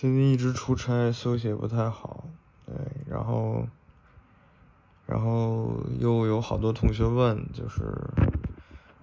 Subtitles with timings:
[0.00, 2.24] 最近一直出差，休息也不太好，
[2.64, 2.74] 对，
[3.06, 3.66] 然后，
[5.04, 7.82] 然后又有好多同学问，就是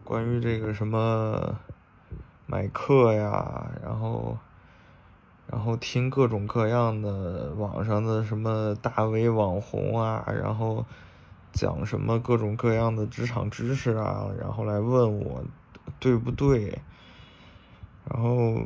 [0.04, 1.56] 关于这个什么
[2.48, 4.36] 买课呀，然后，
[5.46, 10.84] 然后听各种各样的网上的什么大 V 网红啊，然后
[11.52, 15.44] 讲什么各种各样的职场知识啊，然后来问我
[16.00, 16.82] 对不对，
[18.10, 18.64] 然后。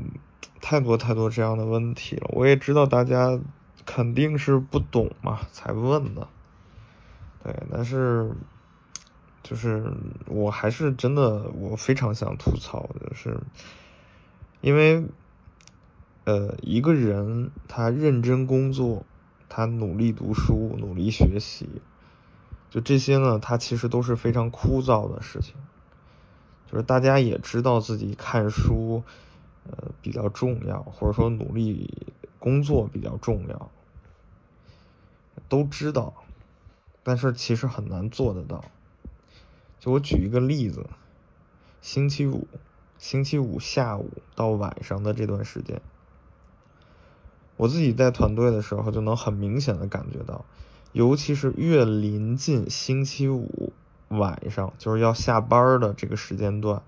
[0.62, 3.40] 太多太多这样的问题了，我也知道大家
[3.86, 6.27] 肯定是不懂嘛，才问的。
[7.44, 8.31] 对，但是
[9.41, 9.91] 就是
[10.27, 13.40] 我还是真的，我非常想吐槽，就是
[14.62, 15.04] 因为
[16.26, 19.03] 呃，一个人他认真工作，
[19.50, 21.67] 他努力读书，努力学习，
[22.70, 25.55] 就这些呢，他其实都是非常枯燥的事情。
[26.72, 29.03] 就是大家也知道自己看书。
[29.70, 33.72] 呃，比较重要，或者说努力工作比较重要，
[35.48, 36.14] 都知道，
[37.03, 38.66] 但是其实很难做得到。
[39.80, 40.88] 就我举一个例子，
[41.81, 42.48] 星期五，
[42.98, 45.81] 星期五下午到晚上的这段时间，
[47.58, 50.44] 我自己带团队的时候，就能很明显的感觉到，
[50.92, 53.73] 尤其是越临近星期五
[54.09, 56.81] 晚上，就是要下班的这个时间段。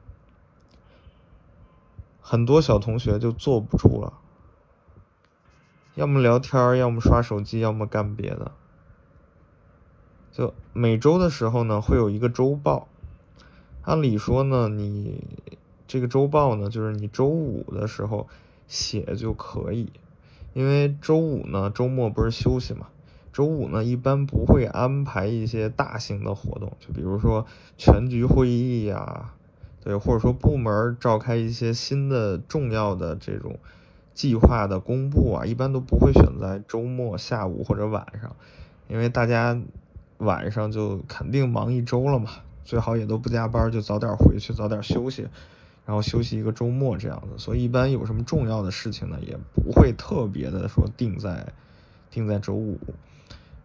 [2.26, 4.14] 很多小同学就坐不住了，
[5.96, 8.54] 要么聊天，要么刷手机，要么干别的。
[10.32, 12.88] 就每周的时候呢，会有一个周报。
[13.82, 15.22] 按理说呢，你
[15.86, 18.30] 这个周报呢，就是你周五的时候
[18.68, 19.92] 写就可以，
[20.54, 22.88] 因为周五呢，周末不是休息嘛。
[23.34, 27.46] 周五呢，一般不会安排一些大型的活动，就比如说
[27.78, 29.34] 全局会议呀。
[29.84, 33.59] 对，或者说部门召开一些新的重要的这种
[34.14, 38.34] 计划的公布啊，一般都不会选在周末下午或者晚上，
[38.88, 39.59] 因为大家
[40.20, 42.30] 晚上就肯定忙一周了嘛，
[42.63, 45.28] 最好也都不加班，就早点回去，早点休息，
[45.85, 47.38] 然后休息一个周末这样子。
[47.38, 51.52] 所以一般有什么重要的事情呢，也不会特别的说定在
[52.09, 52.79] 定在周五。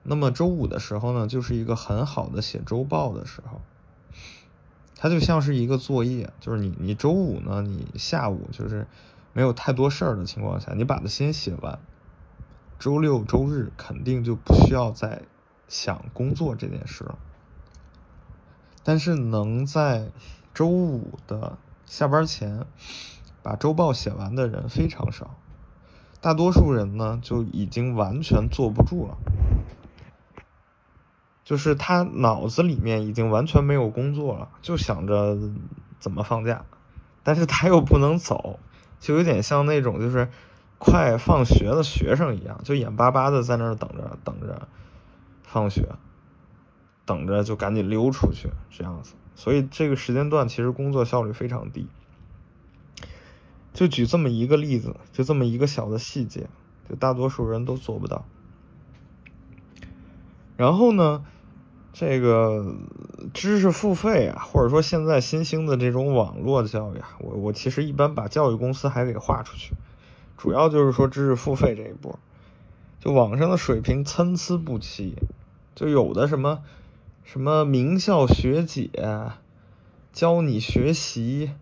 [0.03, 3.61] 那么周五的时候呢，就是一个很好的写周报的时候。
[5.01, 8.85] 它就像是一个作业，就是你你周五呢，你下午就是
[9.33, 11.79] 没有太多事儿的情况下，你把它先写完，
[12.81, 15.23] 周六周日肯定就不需要再
[15.69, 17.17] 想工作这件事了。
[18.83, 20.11] 但是能在
[20.53, 21.57] 周五的
[21.87, 22.67] 下班前
[23.41, 25.37] 把周报写完的人非常少，
[26.21, 29.17] 大多数人呢就已经完全坐不住了。
[31.49, 35.35] 就是他脑子里面已经完全没有工作了，就想着
[35.99, 36.63] 怎么放假，
[37.23, 38.61] 但是他又不能走，
[39.01, 40.29] 就有点像那种就是
[40.77, 44.69] 快放学的学生一样，就眼巴巴的在那儿等着等着
[45.43, 45.89] 放学，
[47.07, 49.15] 等着就赶紧溜出去这样子。
[49.35, 51.89] 所以这个时间段其实工作效率非常低。
[53.73, 56.47] 就举这么一个例子，就这么一个小的细节，
[56.87, 58.27] 就大多数人都做不到。
[60.59, 61.25] 然后呢？
[61.93, 62.77] 这个
[63.35, 69.75] 知识付费啊，或者说现在新兴的这种网络教育啊，我我其实一般把教育公司还给划出去，
[70.37, 72.17] 主要就是说知识付费这一波，
[73.01, 75.17] 就网上的水平参差不齐，
[75.75, 76.61] 就有的什么
[77.25, 78.91] 什么名校学姐
[80.13, 81.53] 教你学习，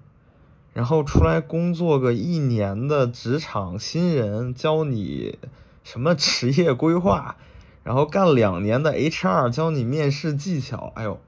[0.75, 5.39] 然后出来工作个一年的职场新人教你
[5.83, 7.37] 什么职业规划。
[7.87, 11.21] 然后干两年的 HR 教你面试技巧，哎呦，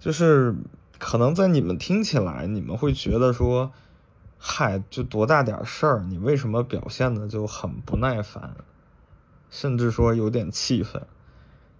[0.00, 0.54] 就是
[0.98, 3.70] 可能在你们听起来，你们会觉得说，
[4.38, 8.54] 嗨，就多大点事儿，你为什么表现的就很不耐烦，
[9.50, 11.02] 甚至说有点气愤？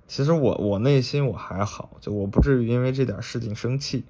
[0.07, 4.05] 其实我我内心我还好，就我不至于因为这点事情生气，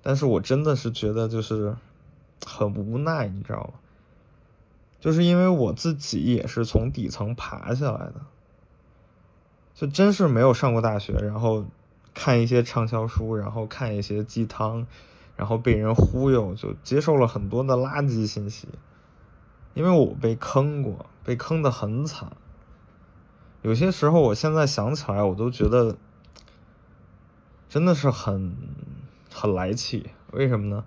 [0.00, 1.74] 但是我真的是觉得就是
[2.46, 3.80] 很无奈，你知道吗？
[5.00, 8.14] 就是因为我自己也是从底层爬下来的。
[9.74, 11.66] 就真是没有上过大学，然后
[12.14, 14.86] 看一些畅销书，然后看一些鸡汤，
[15.36, 18.68] 然后被人忽悠，就接受了很多的垃圾信息。
[19.74, 22.30] 因为我被坑过，被坑的很惨。
[23.62, 25.96] 有些时候，我现在想起来，我都觉得
[27.68, 28.56] 真的是很
[29.32, 30.10] 很来气。
[30.30, 30.84] 为什么呢？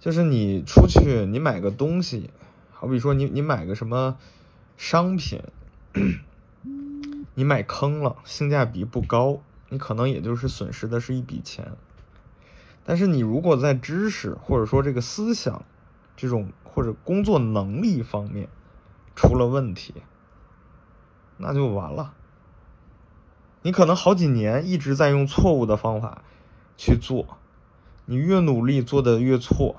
[0.00, 2.30] 就是你出去，你买个东西，
[2.72, 4.16] 好比说你你买个什么
[4.76, 5.40] 商品。
[7.34, 11.72] 你买坑了，性价比不高，你可能也就是损失的是一笔钱。
[12.84, 15.62] 但是你如果在知识或者说这个思想
[16.16, 18.48] 这种或者工作能力方面
[19.14, 19.94] 出了问题，
[21.36, 22.14] 那就完了。
[23.62, 26.22] 你可能好几年一直在用错误的方法
[26.76, 27.38] 去做，
[28.06, 29.76] 你越努力做的越错，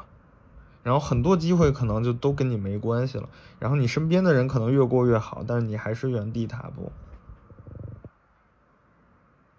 [0.83, 3.27] 然后很多机会可能就都跟你没关系了。
[3.59, 6.91] 然后你身边的人可能越过越好，但是你还是原地踏步。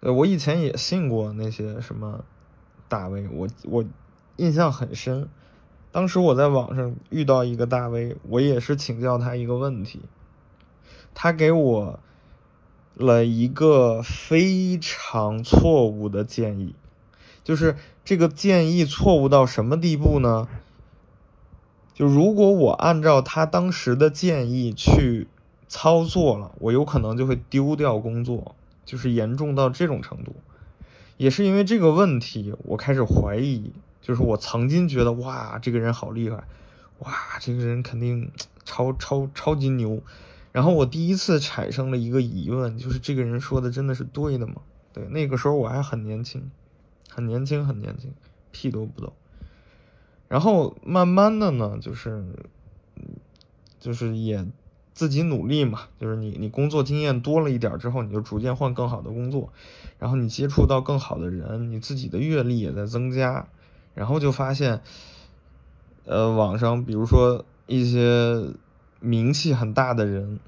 [0.03, 2.25] 呃，我以前也信过那些什么
[2.89, 3.85] 大 V，我我
[4.35, 5.29] 印象很深。
[5.93, 10.01] 当时我在网上遇到一个大 V，我也是请教他一个问题，
[11.13, 11.99] 他给我
[12.95, 16.75] 了一个非常错误的建议，
[17.41, 20.49] 就是这个建议错误到什么地步呢？
[21.93, 25.29] 就如果我按照他当时的建议去
[25.69, 28.53] 操作了，我有可能就会丢掉工作。
[28.85, 30.35] 就是严重到这种程度，
[31.17, 33.71] 也是因为这个问题，我开始怀疑。
[34.01, 36.43] 就是我曾经觉得，哇，这个人好厉害，
[36.99, 38.29] 哇，这个人肯定
[38.65, 40.03] 超超超级牛。
[40.51, 44.55] 然后我第一次产生了一个疑问，就是这个人说的真的是对的吗？
[44.91, 46.51] 对，那个时候我还很年轻，
[47.09, 48.13] 很年轻，很年轻，
[48.51, 49.13] 屁都不懂。
[50.27, 52.25] 然后慢慢的呢，就是，
[53.79, 54.45] 就是也。
[54.93, 59.51] 自己努力嘛，就是你你工作经验多了一点之后，你就逐渐换更好的工作，
[59.97, 63.47] 然后你接触到更好的人，你自己的阅历也在增加，
[63.95, 64.81] 然后就发现，
[66.05, 68.51] 呃，网上比如说一些
[68.99, 70.39] 名气很大的人，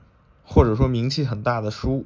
[0.45, 2.05] 或者说名气很大的书，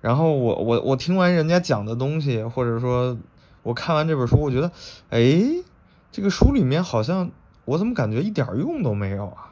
[0.00, 3.16] 然后我我我听完人家讲的东西，或者说
[3.62, 4.72] 我看完这本书，我觉得，
[5.10, 5.62] 哎，
[6.10, 7.30] 这个书里面好像
[7.64, 9.49] 我怎么感觉一点用都没有啊？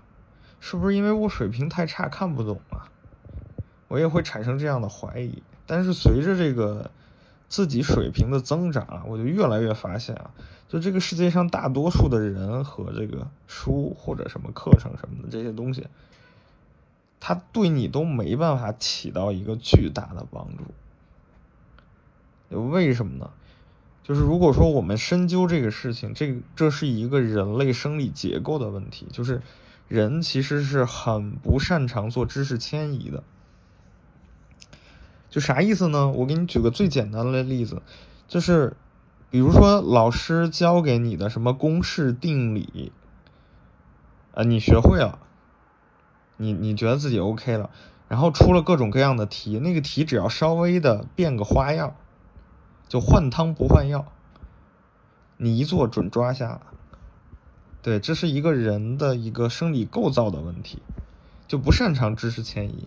[0.60, 2.88] 是不是因为我水平太差看不懂啊？
[3.88, 5.42] 我也会产生这样的怀疑。
[5.66, 6.90] 但是随着这个
[7.48, 10.30] 自己水平的增长啊，我就越来越发现啊，
[10.68, 15.86] 就这个世界上大多数的人和这个书或者什么课程什么的这些东西，
[17.20, 20.64] 它对你都没办法起到一个巨大的帮助。
[22.70, 23.30] 为什么呢？
[24.02, 29.40] 就是如果说我们深究这个事情，这这是一个人类生理结构的问题，就是。
[29.88, 33.24] 人其实是很不擅长做知识迁移的，
[35.30, 36.08] 就啥意思呢？
[36.10, 37.80] 我给你举个最简单的例子，
[38.28, 38.76] 就是
[39.30, 42.92] 比如说老师教给你的什么公式、定理，
[44.34, 45.18] 啊，你学会了，
[46.36, 47.70] 你你觉得自己 OK 了，
[48.08, 51.96] 然后出了各种各样的题，那个题只要稍微的变个花样，
[52.86, 54.12] 就换汤不换药，
[55.38, 56.60] 你一做准抓瞎。
[57.80, 60.82] 对，这是一个人的一个生理构造的问题，
[61.46, 62.86] 就不擅长知识迁移。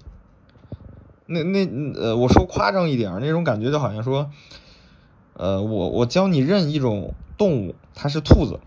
[1.25, 4.29] 那那呃，我说夸张一点，那种感觉就好像说，
[5.33, 8.59] 呃，我我教你认一种动物，它是兔子，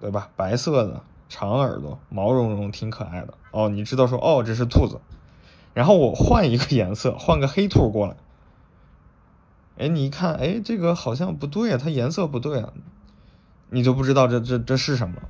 [0.00, 0.28] 对吧？
[0.34, 3.34] 白色的，长耳朵，毛茸茸，挺可爱的。
[3.52, 5.00] 哦，你知道说，哦，这是兔子。
[5.72, 8.16] 然后我换一个颜色，换个黑兔过来，
[9.78, 12.72] 哎，你一看，哎，这个好像不对啊，它颜色不对啊，
[13.70, 15.22] 你就不知道这这这是什么。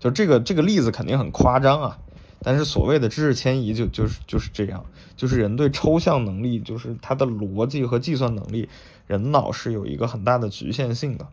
[0.00, 1.98] 就这个这个例子肯定很夸张啊，
[2.42, 4.82] 但是所谓的知识迁移就就是就是这样，
[5.14, 8.66] 就是人对抽象能力，就是他的逻辑和计算能力，
[9.06, 11.26] 人脑是有一个很大的局限性的。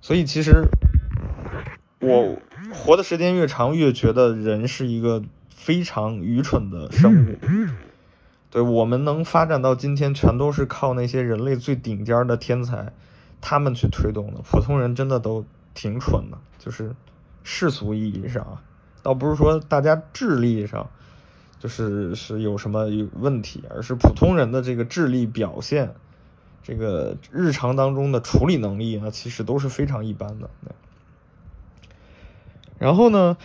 [0.00, 0.64] 所以其实
[2.00, 2.36] 我
[2.72, 7.36] 活的时间越长，越觉得人是一个非常愚蠢的生物。
[8.48, 12.90] 对我们能发展到今天，全都是靠那些人类最顶尖的天才，
[13.42, 14.40] 他们去推动的。
[14.50, 16.96] 普通人真的都挺蠢的，就是。
[17.48, 18.58] 世俗意义上，
[19.04, 20.90] 倒不是说大家智力上
[21.60, 22.86] 就是是有什么
[23.20, 25.94] 问题，而是普通人的这个智力表现，
[26.60, 30.50] 这个日常当中的处理能力啊，其实都是非常一般的。
[32.80, 33.36] 然后呢，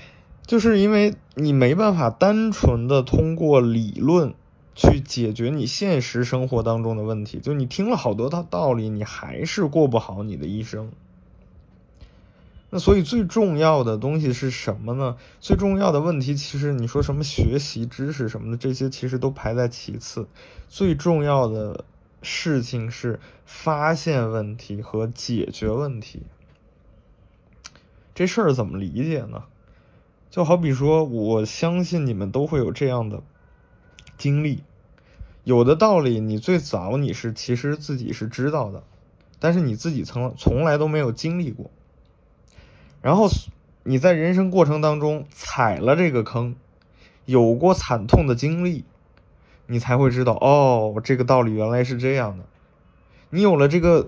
[0.47, 4.33] 就是因为你没办法单纯的通过理论
[4.73, 10.91] 去解决你现实生活当中的问题，就你听了好多道道理，你还是过不好你的一生。
[12.73, 15.17] 那所以最重要的东西是什么呢？
[15.41, 20.25] 最重要的问题，其实你说什么学习知识什么的，这些其实都排在其次。
[20.69, 21.83] 最重要的
[22.21, 26.21] 事情是发现问题和解决问题。
[28.15, 29.43] 这事儿怎么理解呢？
[30.29, 33.21] 就好比说，我相信你们都会有这样的
[34.17, 34.63] 经历，
[35.43, 38.81] 有的道理你最早你是其实自己是知道的，
[39.39, 41.69] 但是你自己从从来都没有经历过。
[43.01, 43.27] 然后
[43.83, 46.55] 你在人生过程当中踩了这个坑，
[47.25, 48.85] 有过惨痛的经历，
[49.67, 52.45] 你才会知道哦，这个道理原来是这样的。
[53.31, 54.07] 你有了这个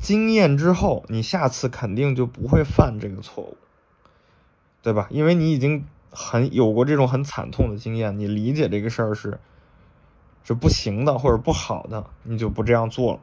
[0.00, 3.56] 经验之后，你下次肯定就不会犯这个错误，
[4.80, 5.08] 对吧？
[5.10, 9.38] 因为你已经很有过这种很惨痛的经验，你理解这个事儿是
[10.44, 13.20] 是不行的或者不好的，你就不这样做了。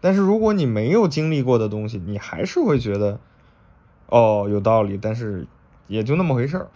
[0.00, 3.20] 但是如果你没有经历过的东西，你还是会觉得
[4.14, 5.44] 哦有道理，但是
[5.88, 6.68] 也就那么回事儿。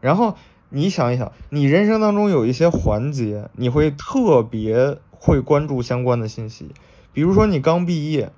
[0.00, 0.36] 然后
[0.68, 6.70] 你想一想，你人生当中有一些环节，你会特别会关注相关的信息，
[7.12, 8.30] 比如说你刚毕业。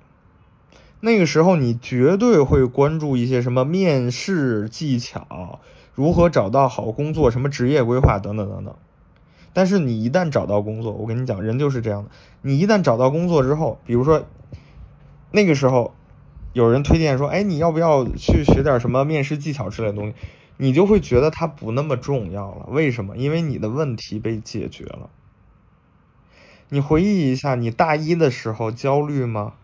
[1.01, 5.59] 那个时候，你绝对会关注一些什么面试技巧，
[5.93, 8.73] 如何找到好工作，什么职业规划等等等等。
[9.53, 12.09] 但是你一旦找到工作，我跟你讲，人就是这样的。
[12.41, 14.25] 你一旦找到工作之后，比如说
[15.29, 15.93] 那个时候
[16.55, 20.15] 有人推荐说：“哎，你要不要去学点什么面试技巧之类的东西？”
[20.55, 22.65] 你就会觉得它不那么重要了。
[22.69, 23.17] 为什么？
[23.17, 25.09] 因为你的问题被解决了。
[26.69, 29.55] 你回忆一下，你大一的时候焦虑吗？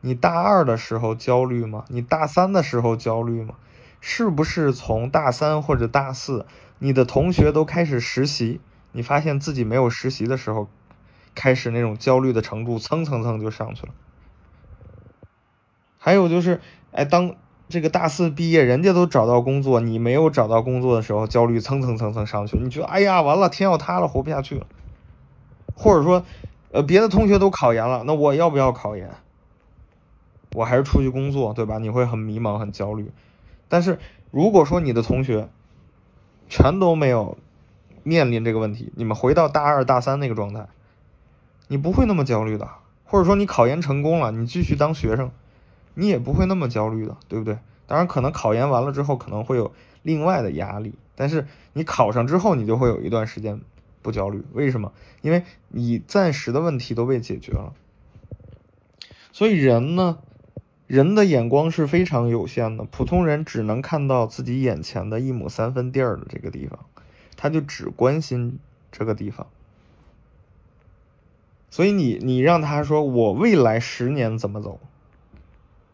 [0.00, 1.84] 你大二的时候焦虑吗？
[1.86, 3.54] 你大三的时候焦虑吗？
[4.00, 6.44] 是不是从大三或者大四，
[6.80, 8.58] 你的同学都开始实习，
[8.90, 10.68] 你发现自己没有实习的时候，
[11.32, 13.92] 开始那种焦虑的程度蹭蹭蹭就上去了。
[16.02, 16.58] 还有就是，
[16.92, 17.36] 哎，当
[17.68, 22.56] 这个大四毕业，人家都找到工作，你没有找到工作的时候，焦虑蹭蹭蹭蹭上去。
[22.56, 24.66] 你觉得，哎呀，完了，天要塌了，活不下去了。
[25.74, 26.24] 或者说，
[26.72, 29.10] 呃，别的同学都考研了，那我要不要考研？
[30.54, 31.76] 我还是出去工作，对吧？
[31.76, 33.12] 你会很迷茫、很焦虑。
[33.68, 33.98] 但是
[34.30, 35.48] 如果说你的同学
[36.48, 37.36] 全都没有
[38.02, 40.66] 面临这个问题，你们回到大二、大三那个状态，
[41.68, 42.66] 你不会那么焦虑的。
[43.04, 45.30] 或者说你考研成功了，你继续当学生，
[45.94, 47.58] 你也不会那么焦虑的，对不对？
[47.86, 53.60] 当然，可能考研完了之后可能会有另外的压力，但是你考上之后，你就会有一段时间
[54.02, 54.42] 不焦虑。
[54.52, 54.92] 为什么？
[55.22, 57.72] 因为你暂时的问题都被解决了。
[59.32, 60.18] 所以人呢？
[60.86, 66.80] 人的眼光是非常有限的，普通人只能看到自己眼前的一亩三分地儿的这个地方，
[67.36, 68.58] 他就只关心
[68.90, 69.46] 这个地方。
[71.70, 74.80] 所以你你让他说我未来十年怎么走，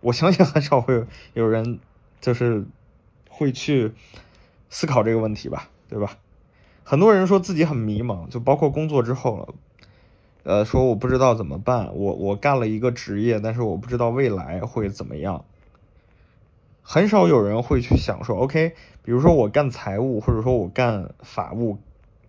[0.06, 1.80] 我相信很少会有人
[2.20, 2.64] 就是
[3.28, 3.92] 会去
[4.70, 6.18] 思考这个问题吧，对吧？
[6.84, 9.54] 很多人说自己很迷茫，就包括工作之后了。
[10.44, 15.44] 呃，说我不知道怎么办，我我干了一个职业，但是我不知道未来会怎么样。
[16.82, 21.78] 很少有人会去想说，OK，比如说我干财务，或者说我干法务，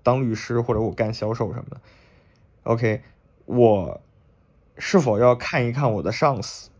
[0.01, 1.77] 当律师，或者我干销售什么的。
[2.63, 3.03] OK，
[3.46, 4.01] 我
[4.79, 6.72] 是否要看一看我的上司，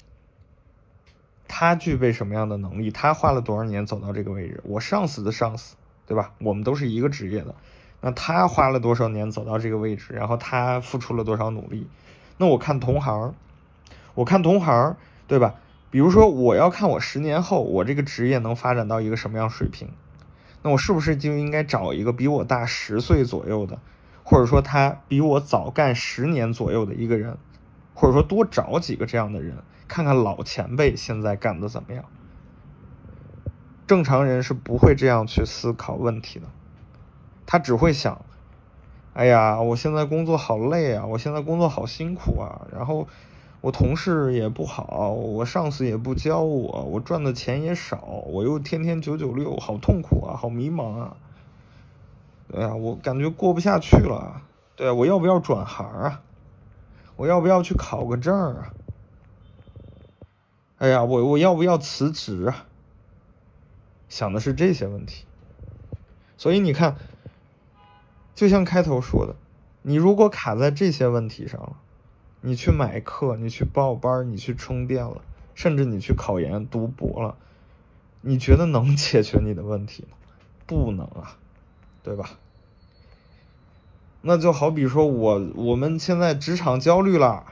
[1.48, 5.75] 他具备什么样的能力，他花了多少年走到这个位置，我上司的上司，
[6.06, 6.32] 对吧？
[6.39, 7.56] 我们都是一个职业的。
[8.01, 10.13] 那他花了多少年走到这个位置？
[10.13, 11.88] 然后他付出了多少努力？
[12.38, 13.34] 那我看同行，
[14.13, 14.96] 我看同行，
[15.27, 15.56] 对吧？
[15.89, 19.89] 比如说，我要看我十年后我这个职业能发展到一个什么样水平？
[20.62, 23.80] 那我是不是就应该找一个比我大十岁左右的，
[24.24, 27.38] 或者说他比我早干十年左右的一个人，
[27.94, 29.56] 或者说多找几个这样的人，
[29.88, 32.03] 看看老前辈现在干的怎么样？
[33.88, 36.48] 正常人是不会这样去思考问题的。
[37.46, 38.20] 他只会想，
[39.13, 43.08] 哎呀，我现在工作好累啊，我现在工作好辛苦啊，然后
[43.62, 51.15] 我同事也不好，我上司也不教我，我赚的钱也少，我又天天九九六，好痛苦啊，好迷茫啊。
[52.50, 54.41] 对呀，我感觉过不下去了。
[54.75, 56.22] 对，我要不要转行啊？
[57.15, 58.74] 我要不要去考个证啊？
[60.77, 62.65] 哎呀，我我要不要辞职啊？
[64.10, 65.25] 想的是这些问题，
[66.38, 66.96] 所以你看。
[68.36, 69.36] 就像开头说的，
[69.81, 71.77] 你如果卡在这些问题上了，
[72.41, 75.24] 你去买课，你去报班，你去充电了，
[75.55, 77.36] 甚至你去考研读博了，
[78.22, 80.10] 你觉得能解决你的问题吗？
[80.67, 81.39] 不能啊，
[82.03, 82.38] 对吧？
[84.22, 87.43] 那就好比说我我们现在职场焦虑了，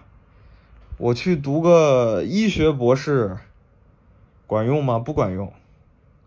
[0.98, 3.38] 我去读个医学博士，
[4.48, 4.98] 管用吗？
[4.98, 5.52] 不管用，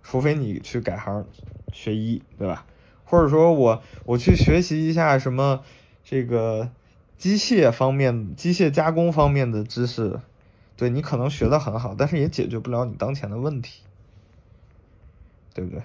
[0.02, 1.24] 除非你去改行
[1.72, 2.66] 学医，对吧？
[3.04, 5.62] 或者说我我去学习一下什么
[6.04, 6.70] 这个
[7.16, 10.20] 机械方面、机械加工方面的知识，
[10.76, 13.82] 对你可能学的很好，但是也解决不了你当前的问题，
[15.54, 15.82] 对不对？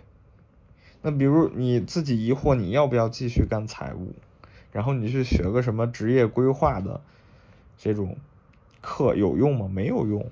[1.02, 4.14] 那比如你自己疑惑你要不要继续干财务，
[4.74, 7.00] 然后你去学个什么职业规划的
[7.78, 8.18] 这种
[8.84, 9.68] 课有用吗？
[9.74, 10.30] 没有用。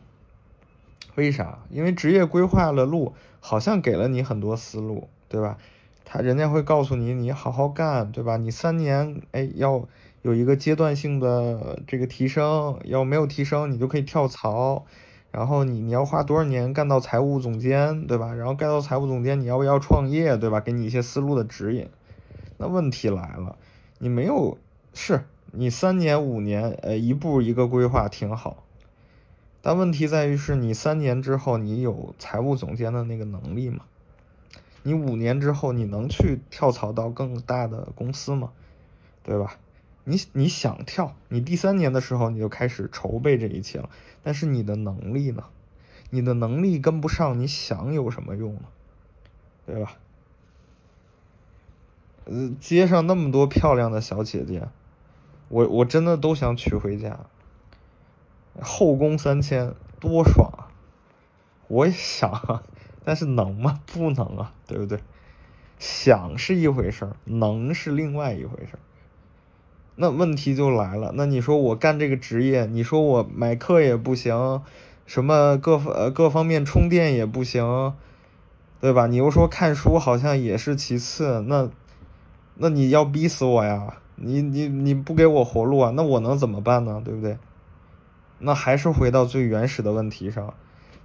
[1.16, 1.58] 为啥？
[1.72, 5.58] 因为职业规划的路好像给了你很多思路，对吧？
[6.06, 8.38] 他人家会告诉你，你好好干，对吧？
[8.38, 9.88] 你三年，哎，要
[10.22, 14.86] 有一个阶段性的这个提升，要没有提升，你就可以跳槽，
[15.32, 18.34] 然后你你要花多少年干到财务总监，对吧？
[18.34, 20.60] 然后干到财务总监，你要不要创业，对吧？
[20.60, 21.88] 给你一些思路的指引。
[22.58, 23.56] 那问题来了，
[24.00, 24.58] 你没有，
[24.94, 28.64] 是你三年五年，呃，一步一个规划挺好。
[29.62, 33.86] 但问题在于，是你三年之后，你有财务总监的那个能力吗？
[34.84, 38.52] 你五年之后，你能去跳槽到更大的公司吗？
[39.24, 39.58] 对吧？
[40.06, 43.88] 你你想跳，你第三年的时候你就开始筹备这一切了，
[44.24, 45.44] 但是你的能力呢？
[46.10, 48.64] 你的能力跟不上，你想有什么用呢？
[49.68, 49.94] 对吧？
[52.26, 54.68] 呃，街上那么多漂亮的小姐姐，
[55.52, 57.20] 我我真的都想娶回家。
[58.62, 60.50] 后宫三千多爽！
[61.68, 62.64] 我也想啊，
[63.04, 63.82] 但是能吗？
[63.86, 65.00] 不能啊，对不对？
[65.78, 68.80] 想是一回事儿，能是另外一回事儿。
[69.96, 74.62] 那问题就来了，那你说我干这个职业，你说我买课也不行，
[75.06, 77.94] 什么各呃各方面充电也不行，
[78.80, 79.08] 对吧？
[79.08, 81.70] 你又说看书好像也是其次，那
[82.56, 83.98] 那你要逼死我呀？
[84.24, 85.92] 你你你不给我活路啊？
[85.96, 87.02] 那我能怎么办呢？
[87.04, 87.38] 对不对？
[88.40, 90.54] 那还是回到最原始的问题上，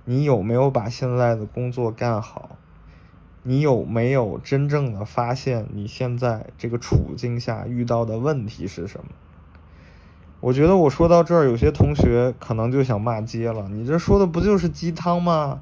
[0.04, 2.56] 你有没有把现在的工作干好？
[3.42, 9.06] 你有没有真正的发现你现在这个处境下遇到的问题是什么？
[10.40, 13.68] 我觉得我说到这儿，有些同学可能就想骂街了。
[13.70, 15.60] 你这说的不就是鸡汤吗？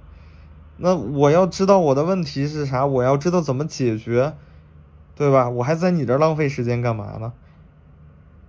[0.78, 4.32] 那我要知道我的问题是啥，我要知道怎么解决，
[5.14, 5.49] 对吧？
[5.49, 7.32] 我还在你这儿浪费时间干嘛呢？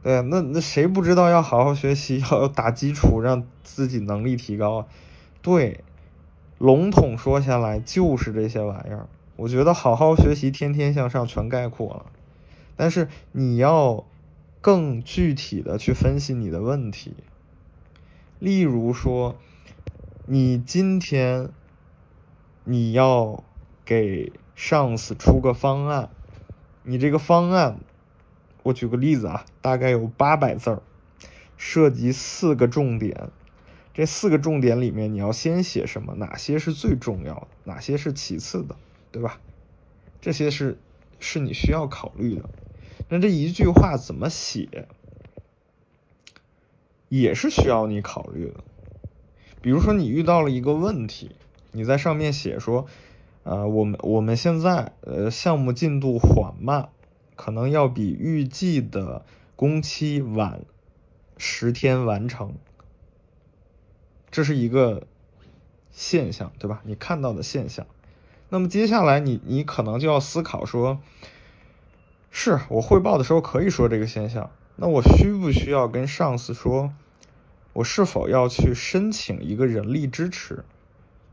[0.05, 4.85] 对，那那谁不知道要好好学习，要打基础，让自己能力提高啊？
[5.41, 5.83] 对，
[6.59, 9.07] 笼统说下来就是这些玩意儿。
[9.35, 12.05] 我觉得好好学习，天天向上，全概括了。
[12.75, 14.05] 但是你要
[14.61, 17.15] 更具体的去分析你的问题。
[18.37, 19.35] 例如说，
[20.27, 21.49] 你今天
[22.65, 23.43] 你要
[23.83, 26.11] 给上司出个方案，
[26.83, 27.79] 你这个方案。
[28.65, 30.81] 我举个例子啊，大概有八百字儿，
[31.55, 33.29] 涉及四个重点。
[33.93, 36.15] 这四个重点里面，你要先写什么？
[36.15, 37.47] 哪些是最重要的？
[37.65, 38.75] 哪些是其次的？
[39.11, 39.39] 对吧？
[40.19, 40.79] 这些是
[41.19, 42.49] 是你需要考虑的。
[43.07, 44.87] 那这一句话怎么写，
[47.09, 48.63] 也是需要你考虑的。
[49.61, 51.35] 比如说，你遇到了一个问题，
[51.71, 52.87] 你在上面写说，
[53.43, 56.89] 呃，我们我们现在呃项目进度缓慢。
[57.35, 60.61] 可能要比预计的工期晚
[61.37, 62.53] 十天完成，
[64.31, 65.05] 这是一个
[65.91, 66.81] 现象，对吧？
[66.85, 67.85] 你看到的现象。
[68.49, 70.99] 那么接下来，你你可能就要思考说：
[72.29, 76.93] 是我汇报的时候可以说这个现象，那我需不需要跟上司说，
[77.73, 80.63] 我是否要去申请一个人力支持？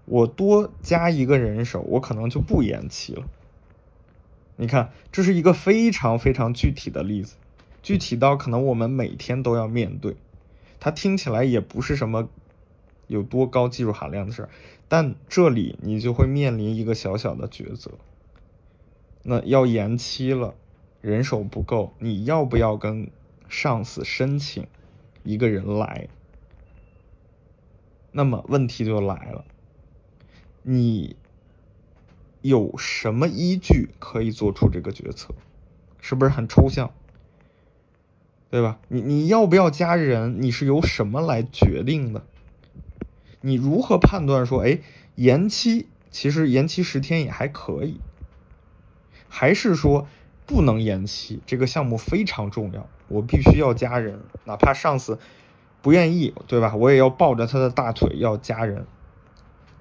[0.05, 3.25] 我多加一个人手，我可能就不延期了。
[4.57, 7.37] 你看，这是一个非常非常具体的例子，
[7.83, 10.15] 具体到可能我们每天都要面对。
[10.79, 12.29] 它听起来也不是什么
[13.07, 14.51] 有多高技术含量的事儿，
[14.89, 17.93] 但这里你就会面临一个小小的抉择。
[19.23, 20.55] 那要延期了，
[21.01, 23.11] 人手不够，你要不要跟
[23.49, 24.67] 上司申请
[25.25, 26.09] 一个人来？
[28.13, 29.45] 那么问题就来了，
[30.63, 31.17] 你。
[32.43, 35.35] 有什么依据可以做出这个决策？
[36.01, 36.93] 是不是很抽象？
[38.51, 38.79] 对吧？
[38.89, 40.43] 你你要不要加人？
[40.43, 42.23] 你是由什么来决定的？
[43.41, 44.79] 你如何判断说，哎，
[45.15, 47.99] 延期其实延期十天也还可以，
[49.29, 50.07] 还是说
[50.45, 51.41] 不能延期？
[51.47, 55.19] 这个项目非常重要，我必须要加人，哪怕上司
[55.81, 56.77] 不愿意，对吧？
[56.77, 58.87] 我也要抱着他的大腿要加人。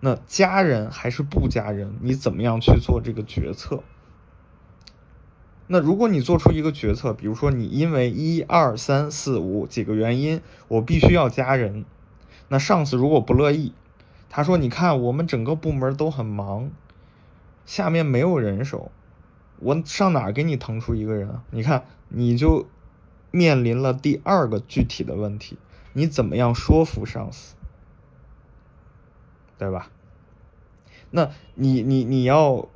[0.02, 1.96] 那加人还是不加人？
[2.02, 3.84] 你怎么样去做这个决策？
[5.68, 11.86] 那如果你做出一个决策，比如说你因为一二三四五几个原因，我必须要加人，
[12.50, 13.74] 那上司如果不乐意，
[14.28, 16.72] 他说：“你看我们整个部门都很忙，
[17.66, 18.92] 下面没有人手，
[19.60, 22.68] 我上哪给你腾出一个人啊？”你看你就
[23.30, 25.58] 面临了第二个具体的问题，
[25.94, 27.56] 你怎么样说服上司？
[29.62, 29.92] 对吧？
[31.12, 32.68] 那你你你要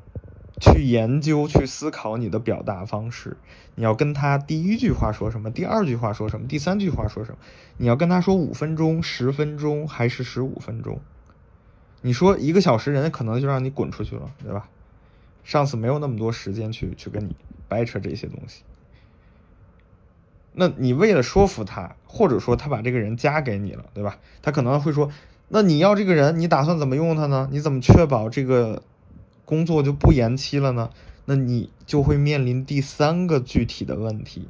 [0.62, 3.38] 去研究、去思考你的表达方式。
[3.74, 5.50] 你要跟他第一句话说什么？
[5.50, 6.48] 第二句话说什么？
[6.48, 7.40] 第三句话说什么？
[7.78, 11.02] 你要跟他说五分钟、十分钟还是十五分钟？
[12.02, 14.70] 你说一个小时，人家可能就让你滚出去了，对吧？
[15.44, 17.36] 上司没有那么多时间去去跟你
[17.68, 18.62] 掰扯这些东西。
[20.54, 24.20] 那你为了说服他，或者说他把这个人加给你了，对吧？
[24.44, 25.10] 他可能会说。
[25.56, 27.48] 那你要这个人，你打算怎么用他呢？
[27.50, 28.84] 你怎么确保这个
[29.46, 30.90] 工作就不延期了呢？
[31.28, 34.50] 那你就会面临第三个具体的问题。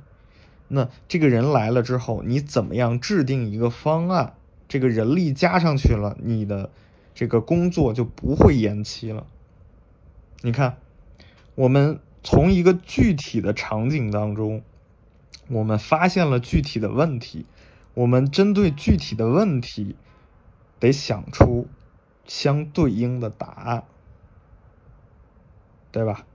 [0.70, 4.34] 那这个人来了之后，你怎么样制定一个方案？
[4.68, 6.72] 这个人力加上去了，你的
[7.14, 9.28] 这个工作就不会延期了。
[10.42, 10.78] 你看，
[11.54, 14.64] 我们从一个具体的场景当中，
[15.50, 17.46] 我们发现了具体的问题，
[17.94, 19.96] 我们针对具体的问题，
[20.80, 21.68] 得想出
[22.26, 23.84] 相对应的答案，
[25.92, 26.26] 对吧？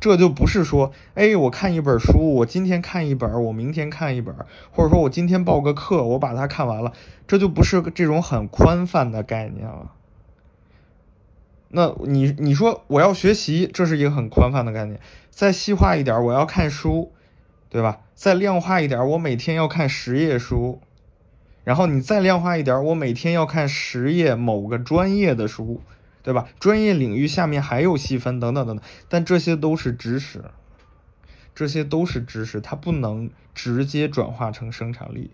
[0.00, 4.34] 这就不是说，哎，我看一本书，我今天看一本，我明天看一本，
[4.70, 6.92] 或者说我今天报个课，我把它看完了，
[7.26, 9.92] 这就不是这种很宽泛的概念了。
[11.68, 15.00] 那你你说我要学习，这是一个很宽泛的概念。
[15.30, 17.10] 再细化一点，我要看书，
[17.70, 18.00] 对吧？
[18.14, 20.80] 再量化一点，我每天要看十页书，
[21.64, 25.80] 然后你再量化一点，我每天要看十页某个专业的书。
[26.22, 26.48] 对吧？
[26.58, 30.42] 专业领域下面还有细分等等等等，但这些都是知识，
[31.54, 35.32] 这些都是知识，它不能直接转化成生产力。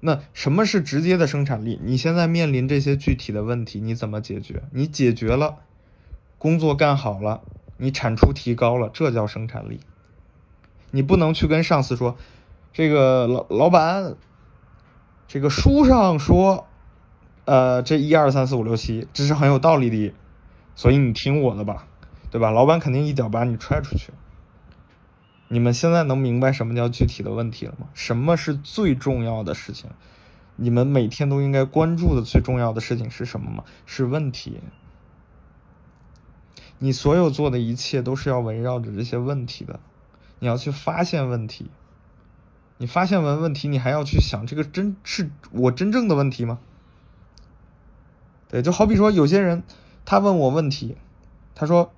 [0.00, 1.80] 那什么是直接的生产力？
[1.82, 4.64] 你现在面临这些具体的问题，你怎么解决？
[4.72, 5.60] 你解决了，
[6.36, 7.40] 工作干好了，
[7.78, 9.80] 你产出提高了，这叫生产力。
[10.90, 12.18] 你不能去跟上司说，
[12.74, 14.14] 这个老老板，
[15.28, 16.64] 这个书上说。
[17.44, 20.12] 呃，这一二三四五六七，这是很有道理的，
[20.74, 21.86] 所以你听我的吧，
[22.30, 22.50] 对吧？
[22.50, 24.12] 老板肯定一脚把你踹出去。
[25.48, 27.86] 你们现在能明白什么叫具体的问题了吗？
[27.94, 29.88] 什么是最重要的事情？
[30.56, 33.64] 你们每天都应该关注的最重要的事情是什么吗？
[33.86, 34.60] 是问题。
[36.80, 39.80] 你所有做的一切都是要围绕着这些问题的，
[40.40, 41.70] 你要去发现问题。
[42.78, 46.58] 你发现完问题，你还要去想，这个真是我真正的问题吗？
[48.48, 49.62] 对，就好比说，有些人
[50.04, 50.96] 他问我问题，
[51.54, 51.92] 他说：“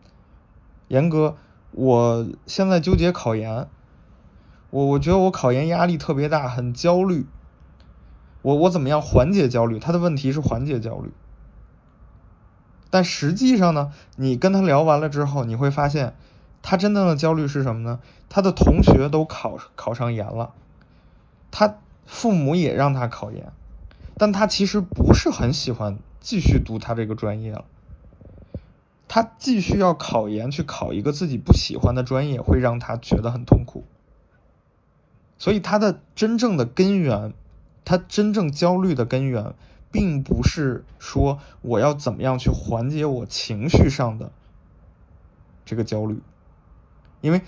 [0.88, 1.36] 严哥，
[1.72, 3.68] 我现在纠结考研，
[4.70, 7.26] 我我觉得我考研压力特别大，很焦虑。
[8.42, 11.12] 我我怎么样缓解焦虑？”他的问题是缓解焦虑，
[12.88, 16.16] 但实际上呢，你跟他聊完了之后，你会发现，
[16.62, 18.00] 他真正的焦虑是什么呢？
[18.30, 20.54] 他的同学都考考上研了，
[21.50, 23.52] 他父母也让他考研，
[24.16, 25.98] 但他其实不是很喜欢。
[26.22, 27.64] 继续读他这个专业了，
[29.08, 33.84] 他继续要考研去考一个自己不喜欢的专业，会让他觉得很痛苦。
[35.38, 37.32] 所以他的真正的根源，
[37.86, 39.54] 他真正焦虑的根源，
[39.90, 44.30] 并不是说我要怎么样去缓解我情绪上的
[45.64, 46.20] 这个焦虑，
[47.22, 47.40] 因为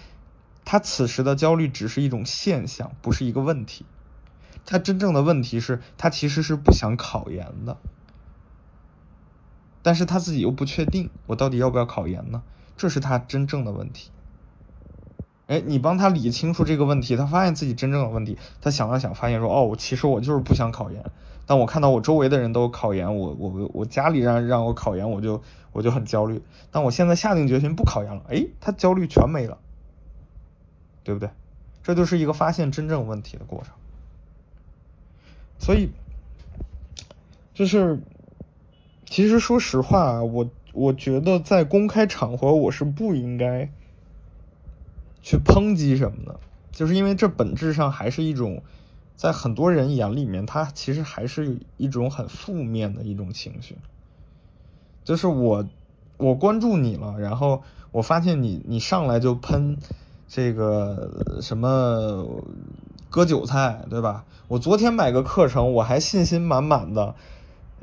[0.65, 3.85] 他此时的焦虑只是一种现象，不是一个问题。
[4.65, 7.77] 他真正的问题是他其实是不想考研的。
[9.83, 12.43] 但是他自己又不确定，我到底要不要考研呢？
[12.77, 14.11] 这是他真正的问题。
[15.49, 21.05] 哎，你帮他理清楚这个问题，他发现自己真正的问题，他想了想，发现说，哦，其实我就是不想考研。
[21.45, 26.41] 但我看到我周围的人都考研，我我我家里让让我考研，我就我就很焦虑。
[26.71, 29.59] 但我现在下定决心不考研了，哎，他焦虑全没了，
[31.03, 31.29] 对不对？
[31.83, 33.75] 这就是一个发现真正问题的过程。
[35.63, 35.89] 所以，
[37.55, 37.99] 就是。
[39.05, 43.71] 其实说实话，我我觉得在公开场合我是不应该
[45.21, 48.63] 去抨击什么的，就是因为这本质上还是一种，
[49.15, 53.77] 在很多人眼里面，它其实还是一种很负面的一种情绪。
[55.05, 55.69] 就是我
[56.17, 59.77] 我关注你了，然后我发现你你上来就喷
[60.27, 62.27] 这个什么
[63.13, 64.25] 割韭菜，对吧？
[64.49, 67.15] 我昨天买个课程，我还信心满满的。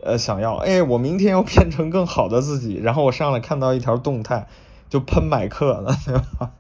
[0.01, 4.47] 呃，想要哎，我明天要变成更好的自己，然后我上来看到一条动态，
[4.89, 6.51] 就喷买课了，对吧？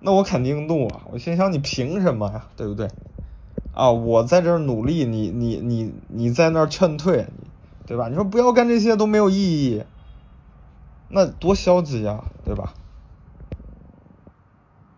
[0.00, 1.00] 那我肯定怒啊！
[1.10, 2.46] 我心想，你凭什么呀？
[2.56, 2.88] 对不对？
[3.74, 7.26] 啊，我在这儿努力，你你你你在那儿劝退，
[7.84, 8.08] 对吧？
[8.08, 9.82] 你说不要干这些都没有意义，
[11.08, 12.74] 那多消极啊，对吧？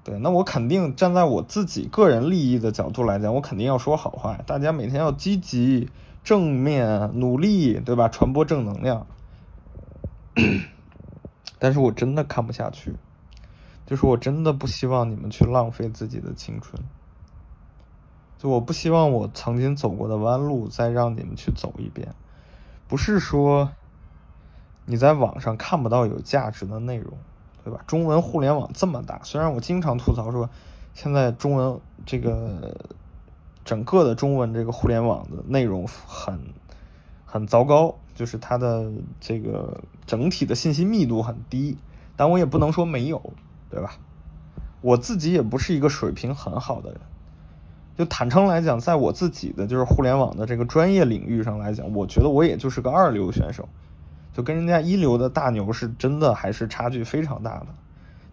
[0.05, 5.89] 对，那我肯定站在我自己个人利益的角度来讲，我肯定要说好话，大家每天要积极。
[6.23, 8.09] 正面努力，对吧？
[8.09, 9.07] 传播正能量。
[11.61, 12.95] 但是我真的看不下去，
[13.85, 16.83] 就是我真的不希望你们去浪费自己的青春。
[18.39, 22.15] 就我不希望我曾经走过的弯路再让你们去走一遍。
[22.89, 23.73] 不是说
[24.87, 27.19] 你在网上看不到有价值的内容，
[27.65, 27.81] 对吧？
[27.87, 30.49] 中文互联网这么大，虽然我经常吐槽说
[30.93, 32.77] 现在中文这个。
[33.65, 36.39] 整个的中文这个互联网的内容很
[37.25, 41.79] 很糟糕，就是它的这个整体的信息密度很低。
[42.15, 43.33] 但我也不能说没有，
[43.71, 43.97] 对吧？
[44.83, 47.01] 我自己也不是一个水平很好的人。
[47.97, 53.67] 就坦诚来讲，在我自己的就是互联网的这个专业领域上来讲，我觉得我也就是个二流选手，
[54.35, 57.67] 就跟人家一流的大牛是真的还是差距非常大的。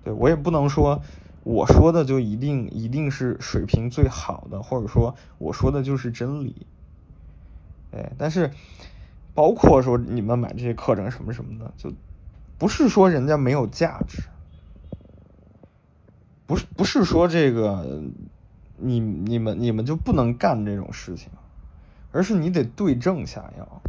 [0.04, 1.02] 对我也不能说
[1.44, 6.68] 我说的就一定一定是水平最好的，或者说我说的就是真理。
[7.92, 8.52] 哎，但是
[9.34, 11.94] 包括说你们买这些课程什么什么的，就
[12.58, 14.24] 不是说人家没有价值，
[16.46, 18.04] 不是不是说这个。
[18.84, 21.30] 你你们你们就不能干这种事情，
[22.12, 23.82] 而是你得对症下药，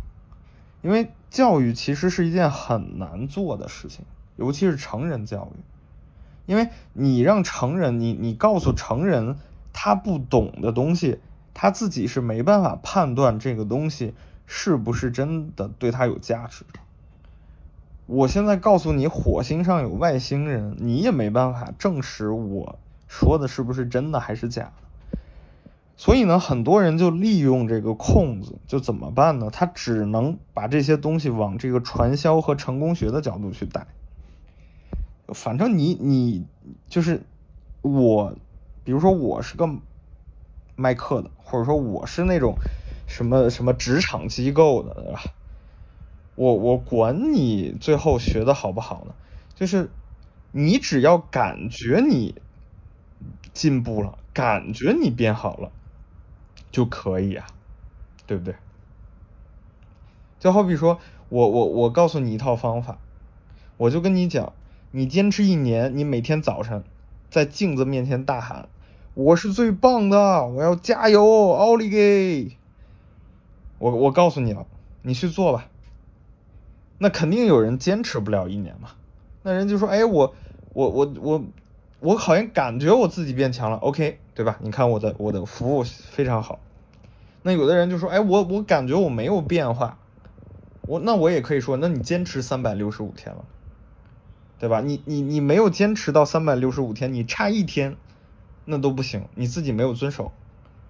[0.83, 4.05] 因为教育其实是一件很难做的事情，
[4.37, 5.61] 尤其是成人教育，
[6.45, 9.39] 因为你让成人，你你告诉成人
[9.73, 11.21] 他不懂的东西，
[11.55, 14.13] 他自己是没办法判断这个东西
[14.47, 16.81] 是不是真的对他有价值的。
[18.05, 24.73] 我现在告诉你火星上有外星人，你也没办法证实我说的是不是真的还是假的。
[26.05, 29.49] 所以呢，很多人就利用这个空子，就怎么办呢？
[29.53, 33.87] 他只能把这些东西往这个传销和成功学的角度去带。
[35.29, 36.45] 反正你你
[36.89, 37.23] 就是
[37.83, 38.35] 我，
[38.83, 39.71] 比如说我是个
[40.75, 42.57] 卖课的，或者说我是那种
[43.07, 45.21] 什么什么职场机构的，对吧？
[46.35, 49.15] 我我管你最后学的好不好呢？
[49.55, 49.89] 就是
[50.51, 52.35] 你只要感觉你
[53.53, 55.71] 进步了，感觉你变好了。
[56.73, 57.47] 就可以啊，
[58.27, 58.57] 对不对？
[60.41, 62.99] 就好比说，我我我告诉你一套方法，
[63.77, 64.53] 我就跟你讲，
[64.91, 66.83] 你坚持一年，你每天早晨
[67.31, 68.69] 在镜子面前大喊
[69.15, 72.57] ：“我是最棒的，我要加油，奥利给！”
[73.79, 74.67] 我我告诉你了，
[75.03, 75.69] 你去做吧。
[76.99, 78.91] 那肯定有人坚持不了一年嘛，
[79.43, 80.35] 那人就说：“哎，我
[80.73, 81.45] 我我我。”
[82.03, 84.59] 我好像感觉我自己变强了，OK，对吧？
[84.61, 86.59] 你看我的我的服务非常好。
[87.43, 89.97] 那有的人就说：“哎，我我感觉我没有变化。”
[90.83, 93.45] 我那我也可以说：“那你坚持三百六十五天了，
[94.59, 94.81] 对吧？
[94.81, 97.97] 你你你没有坚持到三百六十五天，你差一天，
[98.65, 100.33] 那都不行，你自己没有遵守。”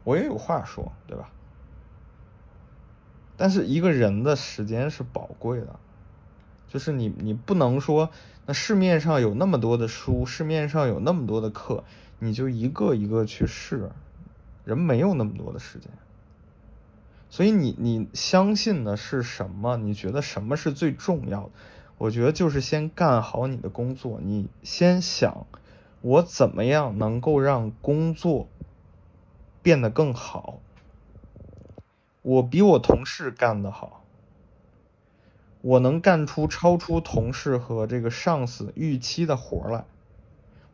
[0.05, 1.31] 我也有话说，对吧？
[3.37, 5.79] 但是一个人的时间是宝贵的。
[6.73, 8.09] 就是你，你不能说，
[8.47, 11.85] 那市面上有那么多的书，市面上有那么多的课，
[12.19, 13.91] 你就一个一个去试，
[14.65, 15.91] 人没有那么多的时间。
[17.29, 19.77] 所以你，你相信的是什么？
[19.77, 21.51] 你觉得什么是最重要的？
[21.99, 25.47] 我觉得就是先干好你的工作，你先想，
[26.01, 28.49] 我怎么样能够让工作
[29.61, 30.59] 变得更好？
[32.23, 34.02] 我比我同事干得好。
[35.63, 39.85] 我能干出超出同事和这个上司预期的活来，